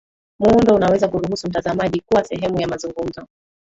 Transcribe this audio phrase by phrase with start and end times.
[0.39, 3.27] muundo unaweza kuruhusu mtazamaji kuwa sehemu ya mazungumzo